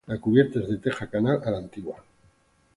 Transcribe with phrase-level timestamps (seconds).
[0.07, 2.03] La cubierta es de teja canal a la "antigua".